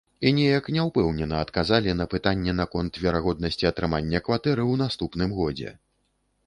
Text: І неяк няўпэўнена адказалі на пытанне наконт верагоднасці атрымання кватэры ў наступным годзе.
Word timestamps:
І 0.27 0.29
неяк 0.37 0.69
няўпэўнена 0.75 1.41
адказалі 1.45 1.93
на 1.99 2.07
пытанне 2.13 2.57
наконт 2.61 2.93
верагоднасці 3.05 3.71
атрымання 3.73 4.27
кватэры 4.31 4.61
ў 4.71 4.85
наступным 4.85 5.39
годзе. 5.41 5.81